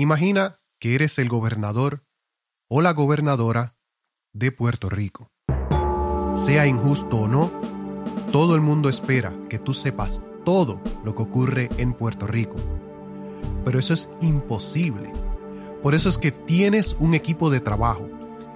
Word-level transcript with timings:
Imagina 0.00 0.60
que 0.78 0.94
eres 0.94 1.18
el 1.18 1.28
gobernador 1.28 2.04
o 2.70 2.80
la 2.80 2.92
gobernadora 2.92 3.74
de 4.32 4.52
Puerto 4.52 4.88
Rico. 4.88 5.32
Sea 6.36 6.68
injusto 6.68 7.16
o 7.16 7.26
no, 7.26 7.50
todo 8.30 8.54
el 8.54 8.60
mundo 8.60 8.88
espera 8.88 9.34
que 9.50 9.58
tú 9.58 9.74
sepas 9.74 10.20
todo 10.44 10.80
lo 11.04 11.16
que 11.16 11.22
ocurre 11.24 11.68
en 11.78 11.94
Puerto 11.94 12.28
Rico. 12.28 12.54
Pero 13.64 13.80
eso 13.80 13.92
es 13.92 14.08
imposible. 14.20 15.12
Por 15.82 15.96
eso 15.96 16.10
es 16.10 16.16
que 16.16 16.30
tienes 16.30 16.94
un 17.00 17.14
equipo 17.14 17.50
de 17.50 17.58
trabajo 17.58 18.08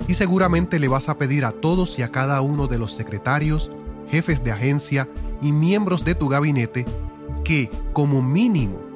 y 0.07 0.15
seguramente 0.15 0.79
le 0.79 0.87
vas 0.87 1.09
a 1.09 1.19
pedir 1.19 1.45
a 1.45 1.51
todos 1.51 1.99
y 1.99 2.03
a 2.03 2.13
cada 2.13 2.41
uno 2.41 2.69
de 2.69 2.79
los 2.79 2.93
secretarios, 2.93 3.73
jefes 4.09 4.45
de 4.45 4.53
agencia 4.53 5.09
y 5.41 5.51
miembros 5.51 6.05
de 6.05 6.15
tu 6.15 6.29
gabinete 6.29 6.87
que, 7.43 7.69
como 7.93 8.23
mínimo, 8.23 8.92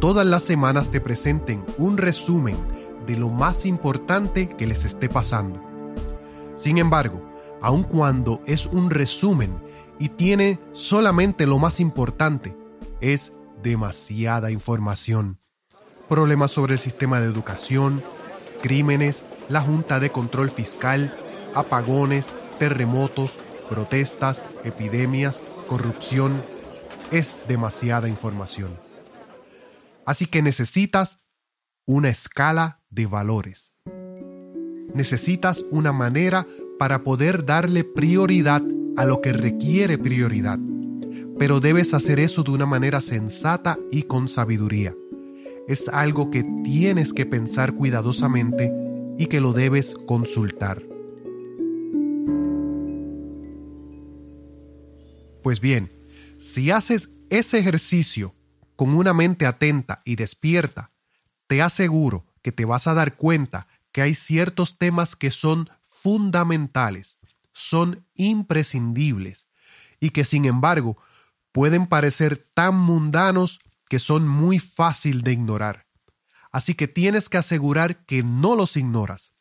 todas 0.00 0.26
las 0.26 0.42
semanas 0.42 0.90
te 0.90 1.00
presenten 1.00 1.64
un 1.78 1.96
resumen 1.96 2.56
de 3.06 3.16
lo 3.16 3.28
más 3.28 3.66
importante 3.66 4.48
que 4.48 4.66
les 4.66 4.84
esté 4.84 5.08
pasando. 5.08 5.60
Sin 6.56 6.78
embargo, 6.78 7.22
aun 7.60 7.82
cuando 7.82 8.42
es 8.46 8.66
un 8.66 8.90
resumen 8.90 9.54
y 9.98 10.10
tiene 10.10 10.58
solamente 10.72 11.46
lo 11.46 11.58
más 11.58 11.80
importante, 11.80 12.56
es 13.00 13.32
demasiada 13.62 14.50
información. 14.50 15.38
Problemas 16.08 16.50
sobre 16.50 16.74
el 16.74 16.78
sistema 16.78 17.20
de 17.20 17.26
educación, 17.26 18.02
crímenes, 18.62 19.24
la 19.48 19.60
Junta 19.60 20.00
de 20.00 20.10
Control 20.10 20.50
Fiscal, 20.50 21.14
apagones, 21.54 22.32
terremotos, 22.58 23.38
protestas, 23.68 24.44
epidemias, 24.64 25.42
corrupción. 25.68 26.42
Es 27.10 27.38
demasiada 27.48 28.08
información. 28.08 28.83
Así 30.06 30.26
que 30.26 30.42
necesitas 30.42 31.18
una 31.86 32.08
escala 32.08 32.82
de 32.90 33.06
valores. 33.06 33.72
Necesitas 34.94 35.64
una 35.70 35.92
manera 35.92 36.46
para 36.78 37.02
poder 37.02 37.44
darle 37.44 37.84
prioridad 37.84 38.62
a 38.96 39.04
lo 39.04 39.20
que 39.20 39.32
requiere 39.32 39.98
prioridad. 39.98 40.58
Pero 41.38 41.60
debes 41.60 41.94
hacer 41.94 42.20
eso 42.20 42.42
de 42.42 42.52
una 42.52 42.66
manera 42.66 43.00
sensata 43.00 43.78
y 43.90 44.04
con 44.04 44.28
sabiduría. 44.28 44.94
Es 45.66 45.88
algo 45.88 46.30
que 46.30 46.44
tienes 46.62 47.12
que 47.12 47.26
pensar 47.26 47.74
cuidadosamente 47.74 48.72
y 49.18 49.26
que 49.26 49.40
lo 49.40 49.52
debes 49.52 49.94
consultar. 50.06 50.82
Pues 55.42 55.60
bien, 55.60 55.90
si 56.38 56.70
haces 56.70 57.10
ese 57.30 57.58
ejercicio 57.58 58.34
con 58.76 58.94
una 58.94 59.12
mente 59.12 59.46
atenta 59.46 60.02
y 60.04 60.16
despierta, 60.16 60.90
te 61.46 61.62
aseguro 61.62 62.26
que 62.42 62.52
te 62.52 62.64
vas 62.64 62.86
a 62.86 62.94
dar 62.94 63.16
cuenta 63.16 63.66
que 63.92 64.02
hay 64.02 64.14
ciertos 64.14 64.78
temas 64.78 65.16
que 65.16 65.30
son 65.30 65.70
fundamentales, 65.82 67.18
son 67.52 68.06
imprescindibles 68.14 69.46
y 70.00 70.10
que 70.10 70.24
sin 70.24 70.44
embargo 70.44 70.98
pueden 71.52 71.86
parecer 71.86 72.48
tan 72.54 72.76
mundanos 72.76 73.60
que 73.88 73.98
son 73.98 74.26
muy 74.26 74.58
fácil 74.58 75.22
de 75.22 75.32
ignorar. 75.32 75.86
Así 76.50 76.74
que 76.74 76.88
tienes 76.88 77.28
que 77.28 77.38
asegurar 77.38 78.04
que 78.04 78.22
no 78.22 78.56
los 78.56 78.76
ignoras. 78.76 79.32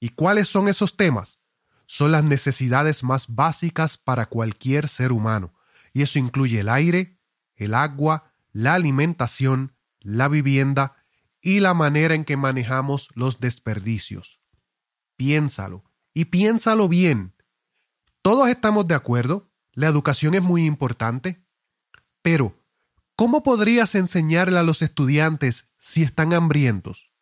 ¿Y 0.00 0.10
cuáles 0.10 0.48
son 0.48 0.68
esos 0.68 0.96
temas? 0.96 1.40
Son 1.86 2.12
las 2.12 2.24
necesidades 2.24 3.02
más 3.02 3.34
básicas 3.34 3.96
para 3.96 4.26
cualquier 4.26 4.88
ser 4.88 5.10
humano, 5.10 5.52
y 5.92 6.02
eso 6.02 6.18
incluye 6.18 6.60
el 6.60 6.68
aire, 6.68 7.18
el 7.56 7.74
agua, 7.74 8.32
la 8.52 8.74
alimentación, 8.74 9.74
la 10.00 10.28
vivienda 10.28 10.96
y 11.40 11.60
la 11.60 11.74
manera 11.74 12.14
en 12.14 12.24
que 12.24 12.36
manejamos 12.36 13.08
los 13.14 13.40
desperdicios. 13.40 14.40
Piénsalo, 15.16 15.84
y 16.14 16.26
piénsalo 16.26 16.88
bien. 16.88 17.34
Todos 18.22 18.48
estamos 18.48 18.88
de 18.88 18.94
acuerdo, 18.94 19.50
la 19.72 19.86
educación 19.86 20.34
es 20.34 20.42
muy 20.42 20.64
importante, 20.64 21.44
pero 22.22 22.58
¿cómo 23.14 23.42
podrías 23.42 23.94
enseñarle 23.94 24.58
a 24.58 24.64
los 24.64 24.82
estudiantes 24.82 25.68
si 25.78 26.02
están 26.02 26.32
hambrientos? 26.32 27.12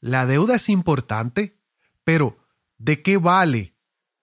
La 0.00 0.26
deuda 0.26 0.56
es 0.56 0.68
importante, 0.68 1.58
pero 2.04 2.36
¿de 2.76 3.02
qué 3.02 3.16
vale 3.16 3.74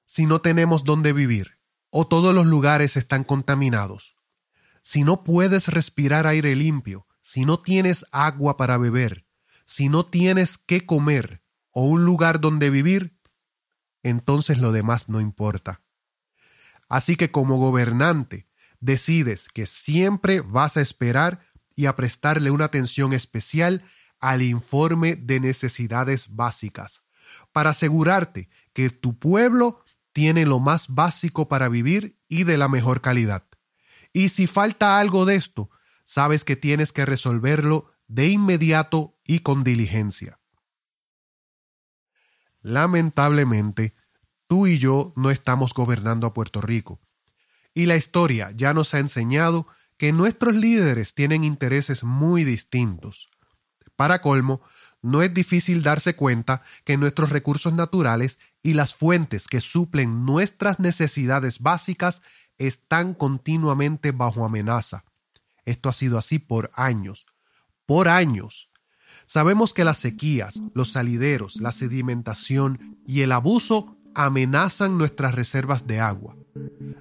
si 0.05 0.25
no 0.25 0.41
tenemos 0.41 0.83
dónde 0.83 1.13
vivir 1.13 1.57
o 1.89 2.05
todos 2.05 2.35
los 2.35 2.45
lugares 2.45 2.97
están 2.97 3.23
contaminados? 3.23 4.18
Si 4.81 5.03
no 5.03 5.23
puedes 5.23 5.67
respirar 5.67 6.27
aire 6.27 6.55
limpio, 6.55 7.07
si 7.21 7.45
no 7.45 7.59
tienes 7.59 8.05
agua 8.11 8.57
para 8.57 8.77
beber, 8.77 9.25
si 9.65 9.89
no 9.89 10.05
tienes 10.05 10.57
qué 10.57 10.85
comer 10.85 11.43
o 11.71 11.83
un 11.83 12.05
lugar 12.05 12.39
donde 12.39 12.69
vivir, 12.69 13.19
entonces 14.03 14.57
lo 14.57 14.71
demás 14.71 15.09
no 15.09 15.21
importa. 15.21 15.81
Así 16.87 17.15
que 17.15 17.31
como 17.31 17.57
gobernante, 17.57 18.47
decides 18.79 19.47
que 19.53 19.67
siempre 19.67 20.41
vas 20.41 20.77
a 20.77 20.81
esperar 20.81 21.45
y 21.75 21.85
a 21.85 21.95
prestarle 21.95 22.51
una 22.51 22.65
atención 22.65 23.13
especial 23.13 23.85
al 24.19 24.41
informe 24.41 25.15
de 25.15 25.39
necesidades 25.39 26.35
básicas, 26.35 27.03
para 27.53 27.69
asegurarte 27.69 28.49
que 28.73 28.89
tu 28.89 29.17
pueblo 29.17 29.83
tiene 30.11 30.45
lo 30.45 30.59
más 30.59 30.87
básico 30.89 31.47
para 31.47 31.69
vivir 31.69 32.17
y 32.27 32.43
de 32.43 32.57
la 32.57 32.67
mejor 32.67 33.01
calidad. 33.01 33.48
Y 34.13 34.29
si 34.29 34.47
falta 34.47 34.99
algo 34.99 35.25
de 35.25 35.35
esto, 35.35 35.69
sabes 36.03 36.43
que 36.43 36.55
tienes 36.55 36.91
que 36.91 37.05
resolverlo 37.05 37.91
de 38.07 38.29
inmediato 38.29 39.17
y 39.23 39.39
con 39.39 39.63
diligencia. 39.63 40.39
Lamentablemente, 42.61 43.95
tú 44.47 44.67
y 44.67 44.79
yo 44.79 45.13
no 45.15 45.29
estamos 45.29 45.73
gobernando 45.73 46.27
a 46.27 46.33
Puerto 46.33 46.61
Rico, 46.61 46.99
y 47.73 47.85
la 47.85 47.95
historia 47.95 48.51
ya 48.51 48.73
nos 48.73 48.93
ha 48.93 48.99
enseñado 48.99 49.67
que 49.97 50.11
nuestros 50.11 50.55
líderes 50.55 51.13
tienen 51.13 51.43
intereses 51.43 52.03
muy 52.03 52.43
distintos. 52.43 53.29
Para 53.95 54.21
colmo, 54.21 54.61
no 55.01 55.21
es 55.21 55.33
difícil 55.33 55.83
darse 55.83 56.15
cuenta 56.15 56.63
que 56.83 56.97
nuestros 56.97 57.29
recursos 57.29 57.73
naturales 57.73 58.39
y 58.61 58.73
las 58.73 58.93
fuentes 58.93 59.47
que 59.47 59.61
suplen 59.61 60.25
nuestras 60.25 60.79
necesidades 60.79 61.59
básicas 61.59 62.21
están 62.59 63.13
continuamente 63.13 64.11
bajo 64.11 64.45
amenaza. 64.45 65.05
Esto 65.65 65.89
ha 65.89 65.93
sido 65.93 66.17
así 66.17 66.37
por 66.37 66.71
años, 66.75 67.25
por 67.85 68.07
años. 68.07 68.69
Sabemos 69.25 69.73
que 69.73 69.83
las 69.83 69.97
sequías, 69.97 70.61
los 70.73 70.91
salideros, 70.91 71.61
la 71.61 71.71
sedimentación 71.71 72.97
y 73.05 73.21
el 73.21 73.31
abuso 73.31 73.97
amenazan 74.15 74.97
nuestras 74.97 75.35
reservas 75.35 75.87
de 75.87 75.99
agua. 75.99 76.35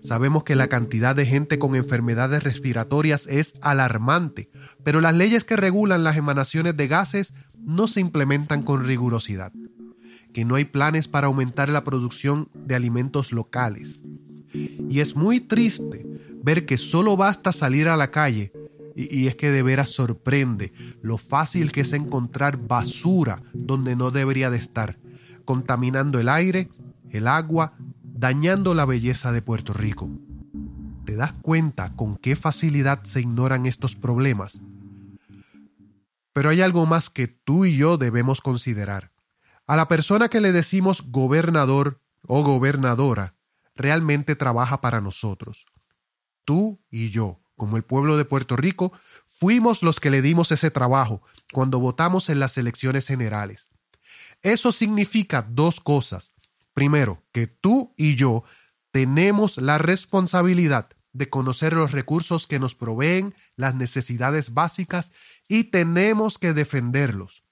Sabemos 0.02 0.44
que 0.44 0.54
la 0.54 0.68
cantidad 0.68 1.16
de 1.16 1.26
gente 1.26 1.58
con 1.58 1.74
enfermedades 1.74 2.44
respiratorias 2.44 3.26
es 3.26 3.54
alarmante, 3.60 4.50
pero 4.84 5.00
las 5.00 5.16
leyes 5.16 5.44
que 5.44 5.56
regulan 5.56 6.04
las 6.04 6.16
emanaciones 6.16 6.76
de 6.76 6.86
gases 6.86 7.34
no 7.58 7.88
se 7.88 8.00
implementan 8.00 8.62
con 8.62 8.84
rigurosidad, 8.84 9.52
que 10.32 10.44
no 10.44 10.54
hay 10.54 10.66
planes 10.66 11.08
para 11.08 11.26
aumentar 11.26 11.68
la 11.68 11.82
producción 11.82 12.50
de 12.54 12.76
alimentos 12.76 13.32
locales. 13.32 14.02
Y 14.52 15.00
es 15.00 15.16
muy 15.16 15.40
triste 15.40 16.06
ver 16.42 16.66
que 16.66 16.78
solo 16.78 17.16
basta 17.16 17.52
salir 17.52 17.88
a 17.88 17.96
la 17.96 18.10
calle 18.10 18.52
y, 18.94 19.28
es 19.28 19.36
que 19.36 19.50
de 19.50 19.62
veras 19.62 19.90
sorprende 19.90 20.72
lo 21.02 21.18
fácil 21.18 21.70
que 21.70 21.82
es 21.82 21.92
encontrar 21.92 22.56
basura 22.56 23.42
donde 23.52 23.94
no 23.94 24.10
debería 24.10 24.50
de 24.50 24.58
estar, 24.58 24.98
contaminando 25.44 26.18
el 26.18 26.28
aire, 26.28 26.68
el 27.10 27.28
agua 27.28 27.74
dañando 28.02 28.74
la 28.74 28.84
belleza 28.84 29.30
de 29.30 29.40
Puerto 29.40 29.72
Rico. 29.72 30.10
¿Te 31.04 31.14
das 31.14 31.32
cuenta 31.32 31.94
con 31.94 32.16
qué 32.16 32.34
facilidad 32.34 33.04
se 33.04 33.20
ignoran 33.20 33.66
estos 33.66 33.94
problemas? 33.94 34.60
Pero 36.32 36.50
hay 36.50 36.60
algo 36.60 36.84
más 36.84 37.08
que 37.08 37.28
tú 37.28 37.64
y 37.64 37.76
yo 37.76 37.98
debemos 37.98 38.40
considerar. 38.40 39.12
A 39.66 39.76
la 39.76 39.86
persona 39.86 40.28
que 40.28 40.40
le 40.40 40.50
decimos 40.50 41.04
gobernador 41.10 42.00
o 42.26 42.42
gobernadora, 42.42 43.34
realmente 43.78 44.36
trabaja 44.36 44.82
para 44.82 45.00
nosotros. 45.00 45.64
Tú 46.44 46.80
y 46.90 47.10
yo, 47.10 47.40
como 47.56 47.76
el 47.76 47.84
pueblo 47.84 48.16
de 48.16 48.24
Puerto 48.24 48.56
Rico, 48.56 48.92
fuimos 49.26 49.82
los 49.82 50.00
que 50.00 50.10
le 50.10 50.20
dimos 50.20 50.52
ese 50.52 50.70
trabajo 50.70 51.22
cuando 51.52 51.80
votamos 51.80 52.28
en 52.28 52.40
las 52.40 52.58
elecciones 52.58 53.06
generales. 53.06 53.70
Eso 54.42 54.72
significa 54.72 55.46
dos 55.48 55.80
cosas. 55.80 56.32
Primero, 56.74 57.24
que 57.32 57.46
tú 57.46 57.94
y 57.96 58.14
yo 58.14 58.44
tenemos 58.90 59.58
la 59.58 59.78
responsabilidad 59.78 60.90
de 61.12 61.28
conocer 61.28 61.72
los 61.72 61.92
recursos 61.92 62.46
que 62.46 62.58
nos 62.58 62.74
proveen 62.74 63.34
las 63.56 63.74
necesidades 63.74 64.54
básicas 64.54 65.12
y 65.48 65.64
tenemos 65.64 66.38
que 66.38 66.52
defenderlos. 66.52 67.42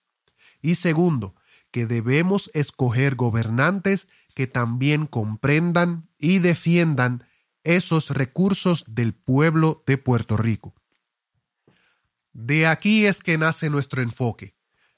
Y 0.63 0.77
segundo, 0.77 1.35
que 1.71 1.87
debemos 1.87 2.51
escoger 2.55 3.17
gobernantes 3.17 4.09
que 4.37 4.47
también 4.47 5.07
comprendan 5.07 6.11
y 6.19 6.41
defiendan 6.41 7.25
esos 7.65 8.11
recursos 8.11 8.85
del 8.87 9.15
pueblo 9.15 9.83
de 9.87 9.97
Puerto 9.97 10.37
Rico. 10.37 10.75
De 12.35 12.67
aquí 12.67 13.07
es 13.07 13.23
que 13.23 13.39
nace 13.39 13.71
nuestro 13.71 14.03
enfoque, 14.03 14.55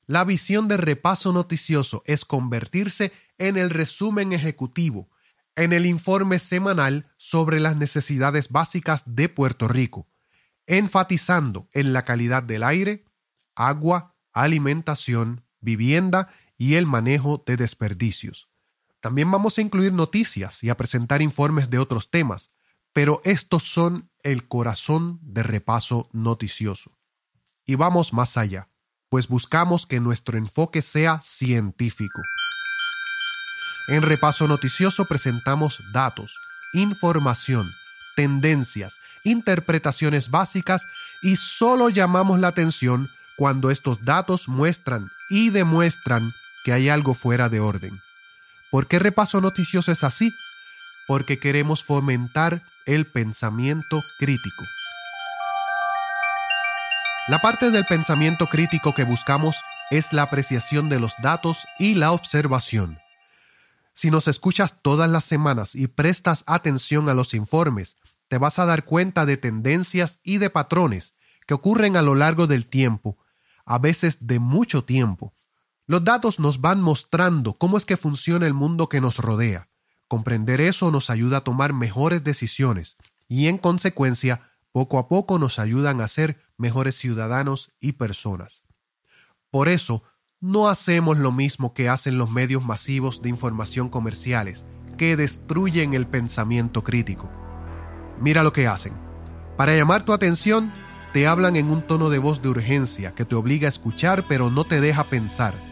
La 0.06 0.25
visión 0.25 0.69
de 0.69 0.79
repaso 0.79 1.32
noticioso 1.32 2.02
es 2.06 2.25
convertirse 2.25 3.12
en 3.37 3.58
el 3.58 3.70
resumen 3.70 4.32
ejecutivo, 4.32 5.08
en 5.55 5.73
el 5.73 5.87
informe 5.87 6.38
semanal 6.38 7.12
sobre 7.19 7.61
las 7.61 7.76
necesidades 7.76 8.49
básicas 8.49 9.05
de 9.06 9.29
Puerto 9.29 9.69
Rico, 9.69 10.08
enfatizando 10.67 11.69
en 11.75 11.93
la 11.93 12.05
calidad 12.05 12.43
del 12.43 12.64
aire, 12.64 13.05
agua, 13.55 14.17
alimentación, 14.32 15.44
vivienda 15.61 16.32
y 16.56 16.75
el 16.75 16.87
manejo 16.87 17.44
de 17.46 17.58
desperdicios. 17.58 18.49
También 19.00 19.30
vamos 19.30 19.58
a 19.58 19.60
incluir 19.60 19.92
noticias 19.92 20.62
y 20.64 20.70
a 20.70 20.76
presentar 20.76 21.22
informes 21.22 21.70
de 21.70 21.78
otros 21.78 22.10
temas, 22.10 22.50
pero 22.92 23.20
estos 23.24 23.62
son 23.62 24.10
el 24.22 24.48
corazón 24.48 25.20
de 25.22 25.42
repaso 25.42 26.08
noticioso. 26.12 26.98
Y 27.64 27.76
vamos 27.76 28.12
más 28.12 28.36
allá, 28.36 28.68
pues 29.08 29.28
buscamos 29.28 29.86
que 29.86 30.00
nuestro 30.00 30.36
enfoque 30.36 30.82
sea 30.82 31.20
científico. 31.22 32.22
En 33.88 34.02
Repaso 34.02 34.46
Noticioso 34.48 35.06
presentamos 35.06 35.80
datos, 35.92 36.38
información, 36.74 37.70
tendencias, 38.16 38.98
interpretaciones 39.24 40.30
básicas 40.30 40.84
y 41.22 41.36
solo 41.36 41.88
llamamos 41.88 42.38
la 42.38 42.48
atención 42.48 43.08
cuando 43.36 43.70
estos 43.70 44.04
datos 44.04 44.48
muestran 44.48 45.10
y 45.30 45.50
demuestran 45.50 46.34
que 46.64 46.72
hay 46.72 46.88
algo 46.88 47.14
fuera 47.14 47.48
de 47.48 47.60
orden. 47.60 48.00
¿Por 48.70 48.87
qué 48.87 48.99
Repaso 48.99 49.41
Noticioso 49.41 49.93
es 49.93 50.05
así? 50.05 50.31
Porque 51.06 51.38
queremos 51.38 51.82
fomentar 51.82 52.62
el 52.85 53.06
pensamiento 53.06 54.03
crítico. 54.19 54.62
La 57.29 57.38
parte 57.41 57.70
del 57.70 57.87
pensamiento 57.87 58.47
crítico 58.47 58.93
que 58.93 59.05
buscamos 59.05 59.56
es 59.91 60.12
la 60.12 60.23
apreciación 60.23 60.91
de 60.91 61.00
los 61.00 61.15
datos 61.23 61.67
y 61.79 61.94
la 61.94 62.12
observación. 62.12 62.99
Si 63.94 64.11
nos 64.11 64.29
escuchas 64.29 64.76
todas 64.82 65.09
las 65.09 65.25
semanas 65.25 65.75
y 65.75 65.87
prestas 65.87 66.44
atención 66.47 67.09
a 67.09 67.15
los 67.15 67.32
informes, 67.32 67.97
te 68.29 68.37
vas 68.37 68.59
a 68.59 68.67
dar 68.67 68.85
cuenta 68.85 69.25
de 69.25 69.38
tendencias 69.38 70.20
y 70.23 70.37
de 70.38 70.50
patrones 70.50 71.15
que 71.47 71.55
ocurren 71.55 71.97
a 71.97 72.03
lo 72.03 72.15
largo 72.15 72.47
del 72.47 72.67
tiempo, 72.67 73.17
a 73.65 73.79
veces 73.79 74.26
de 74.26 74.38
mucho 74.38 74.85
tiempo. 74.85 75.32
Los 75.88 76.05
datos 76.05 76.38
nos 76.38 76.61
van 76.61 76.82
mostrando 76.82 77.55
cómo 77.55 77.79
es 77.79 77.87
que 77.87 77.96
funciona 77.96 78.46
el 78.46 78.52
mundo 78.52 78.90
que 78.90 79.00
nos 79.00 79.17
rodea. 79.17 79.70
Comprender 80.06 80.61
eso 80.61 80.90
nos 80.90 81.08
ayuda 81.08 81.38
a 81.38 81.44
tomar 81.44 81.73
mejores 81.73 82.23
decisiones 82.23 82.99
y 83.26 83.46
en 83.46 83.56
consecuencia 83.56 84.52
poco 84.70 84.99
a 84.99 85.08
poco 85.08 85.38
nos 85.38 85.58
ayudan 85.58 86.02
a 86.02 86.08
ser 86.08 86.40
mejores 86.58 86.94
ciudadanos 86.94 87.73
y 87.81 87.93
personas. 87.93 88.64
Por 89.50 89.70
eso, 89.70 90.02
no 90.40 90.69
hacemos 90.69 91.17
lo 91.17 91.32
mismo 91.32 91.73
que 91.73 91.88
hacen 91.88 92.19
los 92.19 92.31
medios 92.31 92.62
masivos 92.62 93.23
de 93.23 93.31
información 93.31 93.88
comerciales, 93.88 94.67
que 94.99 95.17
destruyen 95.17 95.94
el 95.94 96.06
pensamiento 96.06 96.84
crítico. 96.84 97.31
Mira 98.20 98.43
lo 98.43 98.52
que 98.52 98.67
hacen. 98.67 98.93
Para 99.56 99.75
llamar 99.75 100.05
tu 100.05 100.12
atención, 100.12 100.70
te 101.14 101.26
hablan 101.26 101.56
en 101.56 101.70
un 101.70 101.81
tono 101.81 102.11
de 102.11 102.19
voz 102.19 102.43
de 102.43 102.50
urgencia 102.50 103.14
que 103.14 103.25
te 103.25 103.37
obliga 103.37 103.69
a 103.69 103.70
escuchar 103.70 104.26
pero 104.29 104.50
no 104.50 104.67
te 104.67 104.82
deja 104.82 105.05
pensar. 105.05 105.68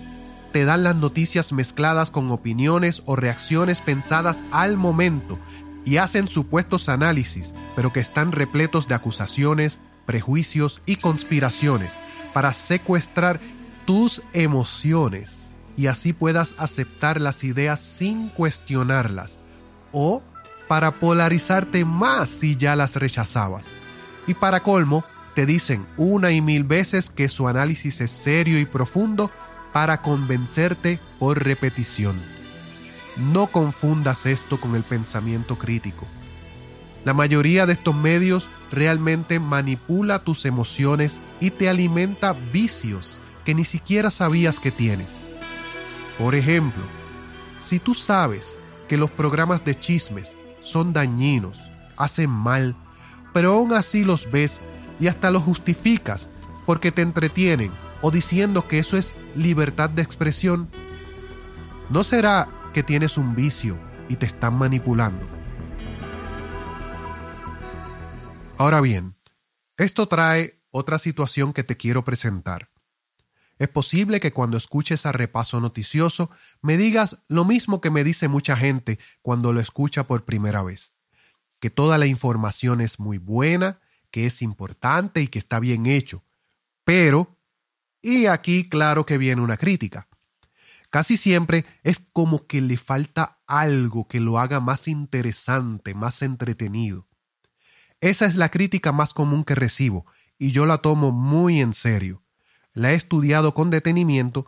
Te 0.57 0.65
dan 0.65 0.85
las 0.85 0.97
noticias 0.97 1.53
mezcladas 1.53 2.11
con 2.11 2.31
opiniones 2.31 3.03
o 3.05 3.15
reacciones 3.15 3.83
pensadas 3.83 4.43
al 4.53 4.79
momento 4.79 5.39
y 5.85 5.99
hacen 5.99 6.29
supuestos 6.29 6.89
análisis, 6.89 7.53
pero 7.75 7.93
que 7.93 8.01
están 8.01 8.33
repletos 8.33 8.89
de 8.89 8.95
acusaciones, 8.95 9.81
prejuicios 10.07 10.81
y 10.87 10.97
conspiraciones 10.97 11.99
para 12.33 12.55
secuestrar 12.55 13.39
tus 13.85 14.23
emociones 14.33 15.49
y 15.77 15.89
así 15.89 16.15
puedas 16.15 16.55
aceptar 16.57 17.21
las 17.21 17.45
ideas 17.45 17.79
sin 17.79 18.31
cuestionarlas 18.31 19.39
o 19.93 20.23
para 20.69 20.93
polarizarte 20.93 21.85
más 21.85 22.31
si 22.31 22.57
ya 22.57 22.77
las 22.77 22.97
rechazabas. 22.97 23.67
Y 24.27 24.33
para 24.33 24.63
colmo, 24.63 25.05
te 25.35 25.45
dicen 25.45 25.87
una 25.99 26.31
y 26.31 26.41
mil 26.41 26.65
veces 26.65 27.11
que 27.11 27.29
su 27.29 27.47
análisis 27.47 28.01
es 28.01 28.11
serio 28.11 28.59
y 28.59 28.65
profundo 28.65 29.31
para 29.77 30.01
convencerte 30.01 30.99
por 31.19 31.45
repetición. 31.45 32.19
No 33.19 33.49
confundas 33.49 34.25
esto 34.25 34.59
con 34.59 34.75
el 34.75 34.85
pensamiento 34.85 35.59
crítico. 35.59 36.07
La 37.05 37.13
mayoría 37.13 37.67
de 37.67 37.75
estos 37.75 37.95
medios 37.95 38.49
realmente 38.73 39.39
manipula 39.39 40.21
tus 40.21 40.47
emociones 40.47 41.21
y 41.41 41.51
te 41.51 41.69
alimenta 41.69 42.33
vicios 42.33 43.21
que 43.45 43.55
ni 43.55 43.67
siquiera 43.67 44.11
sabías 44.11 44.61
que 44.61 44.71
tienes. 44.71 45.15
Por 46.19 46.35
ejemplo, 46.35 46.83
si 47.61 47.79
tú 47.79 47.93
sabes 47.93 48.59
que 48.89 48.97
los 48.97 49.11
programas 49.11 49.63
de 49.67 49.79
chismes 49.79 50.39
son 50.63 50.95
dañinos, 50.95 51.61
hacen 51.99 52.31
mal, 52.31 52.75
pero 53.35 53.53
aún 53.53 53.75
así 53.75 54.07
los 54.07 54.31
ves 54.31 54.63
y 54.99 55.09
hasta 55.09 55.31
los 55.31 55.43
justificas 55.43 56.31
porque 56.65 56.93
te 56.93 57.03
entretienen 57.03 57.73
o 58.03 58.11
diciendo 58.11 58.69
que 58.69 58.79
eso 58.79 58.97
es 58.97 59.15
libertad 59.35 59.91
de 59.91 60.03
expresión, 60.03 60.69
¿no 61.91 62.05
será 62.05 62.49
que 62.73 62.83
tienes 62.83 63.17
un 63.19 63.35
vicio 63.35 63.79
y 64.09 64.17
te 64.17 64.27
están 64.27 64.55
manipulando? 64.55 65.27
Ahora 68.59 68.81
bien, 68.81 69.17
esto 69.77 70.09
trae 70.09 70.63
otra 70.71 70.99
situación 70.99 71.53
que 71.53 71.65
te 71.65 71.77
quiero 71.77 72.05
presentar. 72.05 72.71
Es 73.59 73.69
posible 73.69 74.21
que 74.21 74.33
cuando 74.33 74.57
escuches 74.57 75.07
a 75.07 75.13
repaso 75.13 75.61
noticioso 75.61 76.31
me 76.61 76.77
digas 76.77 77.19
lo 77.29 77.45
mismo 77.45 77.81
que 77.81 77.91
me 77.91 78.05
dice 78.05 78.29
mucha 78.29 78.57
gente 78.57 78.99
cuando 79.23 79.53
lo 79.53 79.61
escucha 79.61 80.07
por 80.07 80.25
primera 80.25 80.63
vez, 80.63 80.93
que 81.59 81.71
toda 81.71 81.97
la 81.97 82.07
información 82.07 82.81
es 82.81 83.01
muy 83.01 83.19
buena, 83.19 83.81
que 84.11 84.27
es 84.27 84.43
importante 84.43 85.23
y 85.23 85.29
que 85.29 85.39
está 85.39 85.61
bien 85.61 85.87
hecho. 85.87 86.23
Pero, 86.85 87.36
y 88.07 88.27
aquí 88.27 88.69
claro 88.69 89.07
que 89.07 89.19
viene 89.19 89.43
una 89.43 89.57
crítica, 89.57 90.09
casi 90.91 91.17
siempre 91.17 91.67
es 91.83 91.99
como 92.13 92.47
que 92.47 92.61
le 92.61 92.77
falta 92.77 93.41
algo 93.47 94.07
que 94.09 94.21
lo 94.21 94.39
haga 94.39 94.61
más 94.61 94.89
interesante, 94.89 95.95
más 95.95 96.23
entretenido. 96.23 97.09
Esa 98.01 98.27
es 98.27 98.37
la 98.37 98.51
crítica 98.51 98.93
más 98.93 99.13
común 99.13 99.45
que 99.45 99.55
recibo 99.55 100.07
y 100.39 100.53
yo 100.53 100.67
la 100.67 100.79
tomo 100.79 101.11
muy 101.13 101.61
en 101.61 101.73
serio 101.73 102.23
la 102.77 102.93
he 102.93 102.95
estudiado 102.95 103.55
con 103.55 103.71
detenimiento 103.71 104.47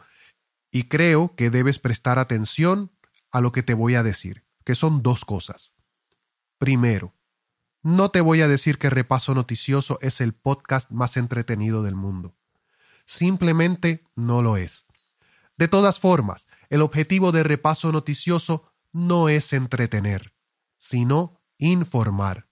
y 0.70 0.84
creo 0.84 1.34
que 1.34 1.48
debes 1.48 1.78
prestar 1.78 2.18
atención 2.18 2.92
a 3.32 3.40
lo 3.40 3.52
que 3.52 3.62
te 3.62 3.72
voy 3.72 3.94
a 3.94 4.02
decir, 4.02 4.44
que 4.64 4.74
son 4.74 5.02
dos 5.02 5.24
cosas. 5.24 5.72
Primero, 6.58 7.14
no 7.82 8.10
te 8.10 8.20
voy 8.20 8.42
a 8.42 8.48
decir 8.48 8.78
que 8.78 8.90
Repaso 8.90 9.34
Noticioso 9.34 9.98
es 10.02 10.20
el 10.20 10.34
podcast 10.34 10.90
más 10.90 11.16
entretenido 11.16 11.82
del 11.82 11.94
mundo. 11.94 12.36
Simplemente 13.08 14.04
no 14.16 14.42
lo 14.42 14.58
es. 14.58 14.84
De 15.56 15.66
todas 15.66 15.98
formas, 15.98 16.46
el 16.68 16.82
objetivo 16.82 17.32
de 17.32 17.42
Repaso 17.42 17.90
Noticioso 17.90 18.70
no 18.92 19.30
es 19.30 19.54
entretener, 19.54 20.34
sino 20.78 21.40
informar. 21.56 22.48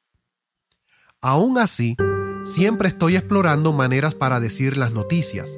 Aún 1.20 1.58
así, 1.58 1.94
siempre 2.42 2.88
estoy 2.88 3.16
explorando 3.16 3.74
maneras 3.74 4.14
para 4.14 4.40
decir 4.40 4.78
las 4.78 4.92
noticias, 4.92 5.50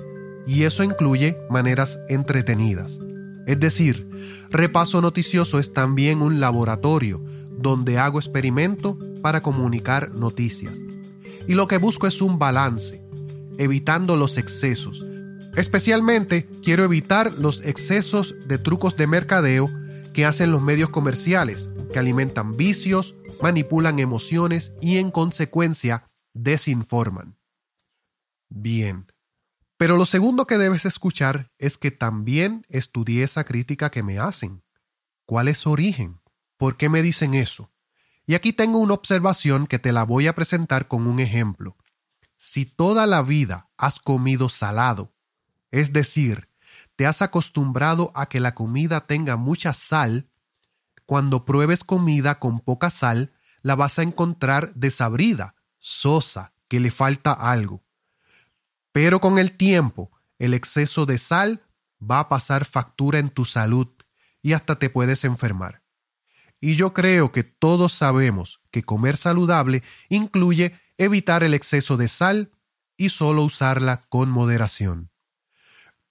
y 0.48 0.64
eso 0.64 0.82
incluye 0.82 1.38
maneras 1.48 2.00
entretenidas. 2.08 2.98
Es 3.46 3.60
decir, 3.60 4.10
Repaso 4.50 5.00
Noticioso 5.00 5.60
es 5.60 5.72
también 5.72 6.22
un 6.22 6.40
laboratorio 6.40 7.24
donde 7.56 7.98
hago 7.98 8.18
experimento 8.18 8.98
para 9.22 9.42
comunicar 9.42 10.12
noticias. 10.12 10.80
Y 11.46 11.54
lo 11.54 11.68
que 11.68 11.78
busco 11.78 12.08
es 12.08 12.20
un 12.20 12.40
balance, 12.40 13.07
evitando 13.58 14.16
los 14.16 14.38
excesos. 14.38 15.04
Especialmente 15.56 16.48
quiero 16.62 16.84
evitar 16.84 17.32
los 17.34 17.60
excesos 17.62 18.34
de 18.46 18.58
trucos 18.58 18.96
de 18.96 19.06
mercadeo 19.06 19.68
que 20.14 20.24
hacen 20.24 20.50
los 20.50 20.62
medios 20.62 20.90
comerciales, 20.90 21.68
que 21.92 21.98
alimentan 21.98 22.56
vicios, 22.56 23.14
manipulan 23.42 23.98
emociones 23.98 24.72
y 24.80 24.98
en 24.98 25.10
consecuencia 25.10 26.10
desinforman. 26.32 27.36
Bien, 28.48 29.06
pero 29.76 29.96
lo 29.96 30.06
segundo 30.06 30.46
que 30.46 30.58
debes 30.58 30.84
escuchar 30.86 31.52
es 31.58 31.78
que 31.78 31.90
también 31.90 32.64
estudié 32.68 33.22
esa 33.22 33.44
crítica 33.44 33.90
que 33.90 34.02
me 34.02 34.18
hacen. 34.18 34.62
¿Cuál 35.24 35.48
es 35.48 35.58
su 35.58 35.70
origen? 35.70 36.20
¿Por 36.56 36.76
qué 36.76 36.88
me 36.88 37.02
dicen 37.02 37.34
eso? 37.34 37.70
Y 38.26 38.34
aquí 38.34 38.52
tengo 38.52 38.78
una 38.78 38.94
observación 38.94 39.66
que 39.66 39.78
te 39.78 39.92
la 39.92 40.04
voy 40.04 40.26
a 40.26 40.34
presentar 40.34 40.88
con 40.88 41.06
un 41.06 41.20
ejemplo. 41.20 41.76
Si 42.38 42.64
toda 42.64 43.06
la 43.06 43.20
vida 43.22 43.68
has 43.76 43.98
comido 43.98 44.48
salado, 44.48 45.12
es 45.72 45.92
decir, 45.92 46.48
te 46.94 47.04
has 47.04 47.20
acostumbrado 47.20 48.12
a 48.14 48.28
que 48.28 48.38
la 48.38 48.54
comida 48.54 49.06
tenga 49.06 49.36
mucha 49.36 49.74
sal, 49.74 50.30
cuando 51.04 51.44
pruebes 51.44 51.82
comida 51.82 52.38
con 52.38 52.60
poca 52.60 52.90
sal, 52.90 53.32
la 53.62 53.74
vas 53.74 53.98
a 53.98 54.02
encontrar 54.04 54.72
desabrida, 54.74 55.56
sosa, 55.78 56.52
que 56.68 56.78
le 56.78 56.92
falta 56.92 57.32
algo. 57.32 57.82
Pero 58.92 59.20
con 59.20 59.38
el 59.38 59.56
tiempo, 59.56 60.12
el 60.38 60.54
exceso 60.54 61.06
de 61.06 61.18
sal 61.18 61.64
va 62.00 62.20
a 62.20 62.28
pasar 62.28 62.64
factura 62.64 63.18
en 63.18 63.30
tu 63.30 63.44
salud 63.44 63.88
y 64.42 64.52
hasta 64.52 64.78
te 64.78 64.90
puedes 64.90 65.24
enfermar. 65.24 65.82
Y 66.60 66.76
yo 66.76 66.92
creo 66.92 67.32
que 67.32 67.42
todos 67.42 67.92
sabemos 67.92 68.60
que 68.70 68.84
comer 68.84 69.16
saludable 69.16 69.82
incluye 70.08 70.78
evitar 70.98 71.42
el 71.42 71.54
exceso 71.54 71.96
de 71.96 72.08
sal 72.08 72.52
y 72.96 73.08
solo 73.08 73.44
usarla 73.44 74.02
con 74.08 74.28
moderación. 74.28 75.10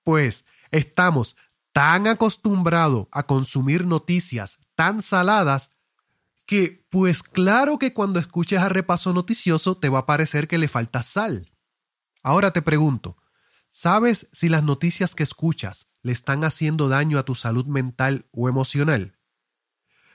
Pues 0.03 0.45
estamos 0.71 1.35
tan 1.73 2.07
acostumbrados 2.07 3.07
a 3.11 3.23
consumir 3.23 3.85
noticias 3.85 4.57
tan 4.75 5.01
saladas 5.01 5.71
que, 6.45 6.87
pues 6.89 7.21
claro 7.21 7.77
que 7.77 7.93
cuando 7.93 8.19
escuches 8.19 8.61
a 8.61 8.69
repaso 8.69 9.13
noticioso 9.13 9.77
te 9.77 9.89
va 9.89 9.99
a 9.99 10.05
parecer 10.05 10.47
que 10.47 10.57
le 10.57 10.69
falta 10.69 11.03
sal. 11.03 11.51
Ahora 12.23 12.51
te 12.51 12.61
pregunto, 12.61 13.17
¿sabes 13.67 14.27
si 14.31 14.47
las 14.47 14.63
noticias 14.63 15.13
que 15.13 15.23
escuchas 15.23 15.89
le 16.01 16.13
están 16.13 16.45
haciendo 16.45 16.87
daño 16.87 17.19
a 17.19 17.23
tu 17.23 17.35
salud 17.35 17.65
mental 17.65 18.27
o 18.31 18.47
emocional? 18.47 19.17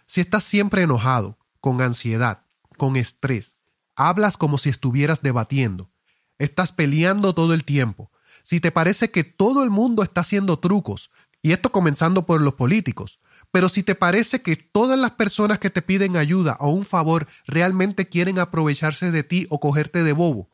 Si 0.06 0.22
estás 0.22 0.44
siempre 0.44 0.82
enojado, 0.82 1.38
con 1.60 1.80
ansiedad, 1.80 2.46
con 2.78 2.96
estrés, 2.96 3.58
hablas 3.96 4.36
como 4.36 4.58
si 4.58 4.68
estuvieras 4.70 5.22
debatiendo, 5.22 5.90
estás 6.38 6.72
peleando 6.72 7.34
todo 7.34 7.54
el 7.54 7.64
tiempo, 7.64 8.10
si 8.42 8.60
te 8.60 8.72
parece 8.72 9.10
que 9.10 9.24
todo 9.24 9.62
el 9.62 9.70
mundo 9.70 10.02
está 10.02 10.22
haciendo 10.22 10.58
trucos, 10.58 11.10
y 11.42 11.52
esto 11.52 11.72
comenzando 11.72 12.26
por 12.26 12.40
los 12.40 12.54
políticos, 12.54 13.20
pero 13.50 13.68
si 13.68 13.82
te 13.82 13.94
parece 13.94 14.42
que 14.42 14.56
todas 14.56 14.98
las 14.98 15.12
personas 15.12 15.58
que 15.58 15.70
te 15.70 15.82
piden 15.82 16.16
ayuda 16.16 16.56
o 16.58 16.70
un 16.70 16.86
favor 16.86 17.28
realmente 17.46 18.08
quieren 18.08 18.38
aprovecharse 18.38 19.10
de 19.10 19.24
ti 19.24 19.46
o 19.50 19.60
cogerte 19.60 20.02
de 20.02 20.12
bobo, 20.12 20.50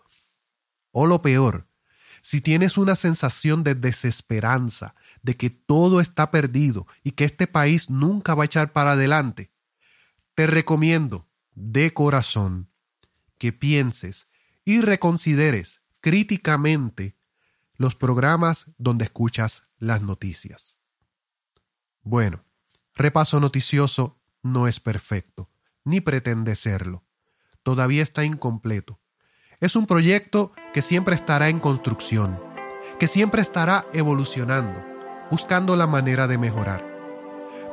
o 0.90 1.07
lo 1.07 1.23
peor, 1.23 1.68
si 2.23 2.40
tienes 2.40 2.76
una 2.76 2.97
sensación 2.97 3.62
de 3.62 3.75
desesperanza, 3.75 4.95
de 5.23 5.37
que 5.37 5.50
todo 5.50 6.00
está 6.00 6.30
perdido 6.30 6.87
y 7.04 7.12
que 7.12 7.25
este 7.25 7.47
país 7.47 7.90
nunca 7.90 8.35
va 8.35 8.42
a 8.42 8.47
echar 8.47 8.73
para 8.73 8.92
adelante, 8.92 9.52
te 10.35 10.47
recomiendo 10.47 11.28
de 11.54 11.92
corazón 11.95 12.71
que 13.38 13.52
pienses 13.52 14.28
y 14.64 14.80
reconsideres 14.80 15.80
críticamente 16.00 17.16
los 17.76 17.95
programas 17.95 18.66
donde 18.76 19.04
escuchas 19.04 19.64
las 19.78 20.02
noticias. 20.02 20.78
Bueno, 22.02 22.45
repaso 22.95 23.40
noticioso 23.40 24.21
no 24.42 24.68
es 24.68 24.80
perfecto, 24.80 25.50
ni 25.85 26.00
pretende 26.00 26.57
serlo. 26.57 27.04
Todavía 27.62 28.02
está 28.02 28.25
incompleto. 28.25 29.00
Es 29.61 29.76
un 29.76 29.87
proyecto 29.87 30.52
que 30.75 30.83
siempre 30.83 31.14
estará 31.14 31.49
en 31.49 31.61
construcción, 31.61 32.40
que 32.99 33.07
siempre 33.07 33.42
estará 33.42 33.87
evolucionando, 33.92 34.85
buscando 35.30 35.76
la 35.76 35.87
manera 35.87 36.26
de 36.26 36.38
mejorar. 36.38 36.85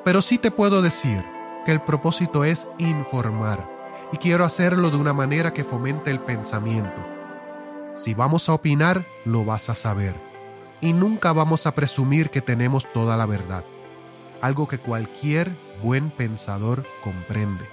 Pero 0.04 0.22
sí 0.22 0.38
te 0.38 0.52
puedo 0.52 0.82
decir 0.82 1.24
que 1.66 1.72
el 1.72 1.82
propósito 1.82 2.44
es 2.44 2.68
informar 2.78 3.75
y 4.16 4.18
quiero 4.18 4.46
hacerlo 4.46 4.92
de 4.92 4.96
una 4.96 5.12
manera 5.12 5.52
que 5.52 5.66
fomente 5.66 6.10
el 6.10 6.22
pensamiento. 6.22 7.06
Si 7.98 8.14
vamos 8.14 8.48
a 8.48 8.54
opinar, 8.54 9.06
lo 9.26 9.44
vas 9.44 9.70
a 9.70 9.76
saber. 9.76 10.16
Y 10.80 10.94
nunca 10.94 11.34
vamos 11.34 11.68
a 11.68 11.76
presumir 11.76 12.30
que 12.30 12.40
tenemos 12.40 12.88
toda 12.94 13.18
la 13.18 13.26
verdad, 13.26 13.66
algo 14.40 14.70
que 14.70 14.78
cualquier 14.78 15.58
buen 15.84 16.12
pensador 16.12 16.86
comprende. 17.04 17.66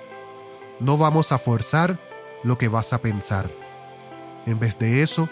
No 0.81 0.99
vamos 0.99 1.31
a 1.31 1.39
forzar 1.39 2.01
lo 2.43 2.59
que 2.59 2.67
vas 2.67 2.93
a 2.93 2.99
pensar. 2.99 3.49
En 4.45 4.59
vez 4.59 4.81
de 4.81 5.05
eso, 5.05 5.29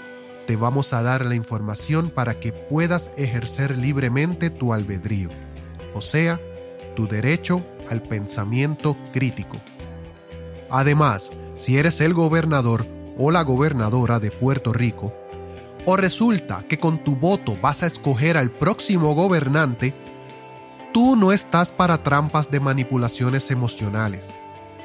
te 0.47 0.55
vamos 0.55 0.93
a 0.93 1.03
dar 1.03 1.27
la 1.27 1.35
información 1.35 2.11
para 2.11 2.39
que 2.39 2.53
puedas 2.53 3.11
ejercer 3.17 3.77
libremente 3.77 4.49
tu 4.49 4.73
albedrío, 4.73 5.31
o 5.93 6.03
sea, 6.03 6.41
tu 6.95 7.09
derecho 7.09 7.67
al 7.89 8.01
pensamiento 8.01 8.97
crítico. 9.13 9.57
Además, 10.71 11.33
si 11.57 11.79
eres 11.79 12.01
el 12.01 12.15
gobernador 12.15 12.87
o 13.19 13.31
la 13.31 13.43
gobernadora 13.43 14.21
de 14.21 14.31
Puerto 14.31 14.73
Rico, 14.73 15.13
o 15.85 15.97
resulta 15.97 16.65
que 16.69 16.79
con 16.79 17.03
tu 17.03 17.17
voto 17.17 17.57
vas 17.61 17.83
a 17.83 17.87
escoger 17.87 18.37
al 18.37 18.51
próximo 18.51 19.15
gobernante, 19.15 19.95
tú 20.93 21.17
no 21.17 21.33
estás 21.33 21.73
para 21.73 22.03
trampas 22.03 22.51
de 22.51 22.61
manipulaciones 22.61 23.51
emocionales. 23.51 24.31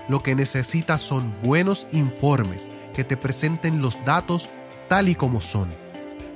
Lo 0.07 0.21
que 0.21 0.35
necesitas 0.35 1.01
son 1.01 1.35
buenos 1.43 1.87
informes 1.91 2.71
que 2.93 3.03
te 3.03 3.17
presenten 3.17 3.81
los 3.81 3.97
datos 4.05 4.49
tal 4.87 5.09
y 5.09 5.15
como 5.15 5.41
son, 5.41 5.75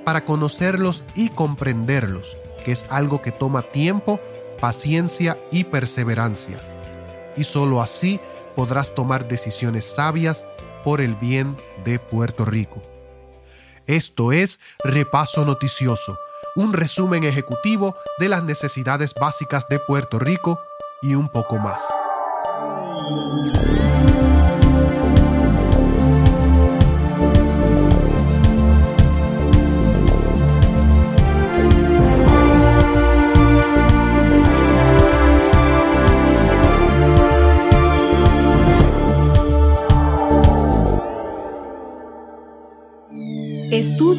para 0.03 0.25
conocerlos 0.25 1.03
y 1.15 1.29
comprenderlos, 1.29 2.37
que 2.65 2.71
es 2.71 2.85
algo 2.89 3.21
que 3.21 3.31
toma 3.31 3.61
tiempo, 3.61 4.19
paciencia 4.59 5.39
y 5.51 5.63
perseverancia. 5.65 6.59
Y 7.37 7.43
solo 7.43 7.81
así 7.81 8.19
podrás 8.55 8.93
tomar 8.93 9.27
decisiones 9.27 9.85
sabias 9.85 10.45
por 10.83 11.01
el 11.01 11.15
bien 11.15 11.57
de 11.83 11.99
Puerto 11.99 12.45
Rico. 12.45 12.81
Esto 13.85 14.31
es 14.31 14.59
Repaso 14.83 15.45
Noticioso, 15.45 16.17
un 16.55 16.73
resumen 16.73 17.23
ejecutivo 17.23 17.95
de 18.19 18.29
las 18.29 18.43
necesidades 18.43 19.13
básicas 19.13 19.67
de 19.67 19.79
Puerto 19.79 20.19
Rico 20.19 20.59
y 21.01 21.15
un 21.15 21.29
poco 21.29 21.57
más. 21.57 21.81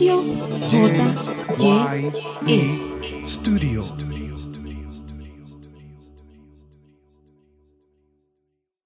Estudio 0.01 0.23
J. 0.71 1.05
Y. 1.59 2.13
E. 2.47 2.70